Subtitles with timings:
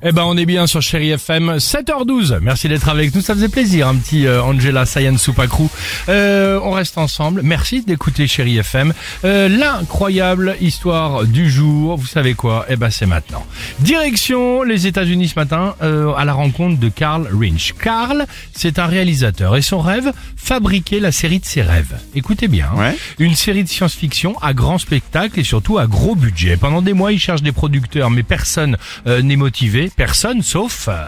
[0.00, 2.38] Eh ben, on est bien sur Chéri FM, 7h12.
[2.40, 5.68] Merci d'être avec nous, ça faisait plaisir, un petit euh, Angela Sayan Soupacrou.
[6.08, 7.40] Euh, on reste ensemble.
[7.42, 8.92] Merci d'écouter Chéri FM.
[9.24, 12.64] Euh, L'incroyable histoire du jour, vous savez quoi?
[12.68, 13.44] Eh ben, c'est maintenant.
[13.80, 17.74] Direction les États-Unis ce matin euh, à la rencontre de Carl Rinch.
[17.82, 21.98] Carl, c'est un réalisateur et son rêve, fabriquer la série de ses rêves.
[22.14, 22.68] Écoutez bien.
[22.72, 22.78] hein.
[22.78, 22.96] Ouais.
[23.18, 26.56] Une série de science-fiction à grand spectacle et surtout à gros budget.
[26.56, 28.76] Pendant des mois, il cherche des producteurs, mais personne
[29.08, 29.87] euh, n'est motivé.
[29.96, 30.88] Personne sauf...
[30.88, 31.06] euh,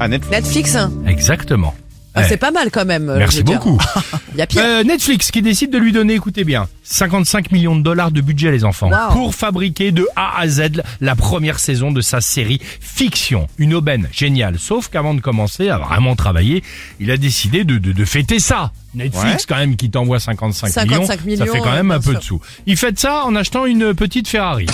[0.00, 0.30] À Netflix.
[0.36, 1.74] Netflix hein exactement.
[2.14, 2.26] Ah, Ouais.
[2.28, 3.08] C'est pas mal quand même.
[3.10, 3.60] euh, je Merci veux dire.
[3.60, 3.78] beaucoup.
[4.34, 4.62] Il y a pire.
[4.64, 8.50] Euh, Netflix qui décide de lui donner, écoutez bien, 55 millions de dollars de budget
[8.50, 9.12] les enfants Wow.
[9.12, 13.46] pour fabriquer de A à Z la première saison de sa série fiction.
[13.58, 14.58] Une aubaine géniale.
[14.58, 16.64] Sauf qu'avant de commencer à vraiment travailler,
[16.98, 18.72] il a décidé de, de, de fêter ça.
[18.94, 19.46] Netflix Ouais.
[19.48, 22.18] quand même qui t'envoie 55, 55 millions, ça fait millions, quand même un bien peu
[22.18, 22.40] de sous.
[22.66, 24.66] Il fête ça en achetant une petite Ferrari.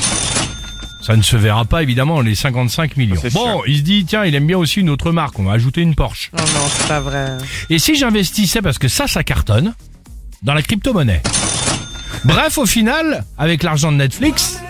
[1.05, 3.21] Ça ne se verra pas évidemment les 55 millions.
[3.35, 3.63] Bon, sûr.
[3.67, 5.95] il se dit tiens, il aime bien aussi une autre marque, on va ajouter une
[5.95, 6.31] Porsche.
[6.33, 7.37] Non, non, c'est pas vrai.
[7.69, 9.75] Et si j'investissais, parce que ça, ça cartonne,
[10.43, 11.21] dans la crypto-monnaie.
[12.25, 14.61] Bref, au final, avec l'argent de Netflix,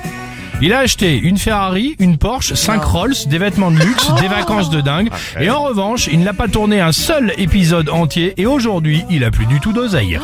[0.60, 4.70] il a acheté une Ferrari, une Porsche, 5 Rolls, des vêtements de luxe, des vacances
[4.70, 5.10] de dingue.
[5.38, 9.30] Et en revanche, il n'a pas tourné un seul épisode entier et aujourd'hui, il a
[9.30, 10.18] plus du tout d'oseille.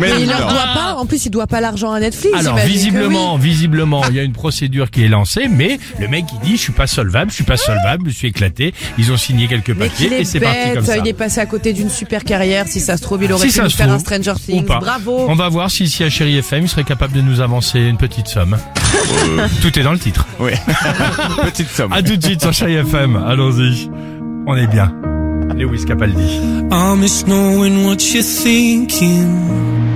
[0.00, 2.36] Mais il leur doit pas, en plus il doit pas l'argent à Netflix.
[2.38, 6.40] Alors visiblement, visiblement, il y a une procédure qui est lancée, mais le mec il
[6.40, 8.74] dit je suis pas solvable, je suis pas solvable, je suis éclaté.
[8.98, 10.98] Ils ont signé quelques papiers et est c'est parti comme ça.
[10.98, 12.66] il est passé à côté d'une super carrière.
[12.68, 14.64] Si ça se trouve, il aurait Si pu faire un Stranger Things.
[14.64, 15.26] Bravo.
[15.28, 17.96] On va voir si ici à Chéri FM, il serait capable de nous avancer une
[17.96, 18.56] petite somme.
[19.62, 20.26] Tout est dans le titre.
[20.38, 20.52] Oui.
[21.42, 21.92] Petite somme.
[21.92, 23.16] À tout de suite sur Chéri FM.
[23.16, 23.90] Allons-y.
[24.46, 24.92] On est bien.
[25.54, 26.40] Lewis Capaldi.
[26.70, 29.95] I miss knowing what you're thinking.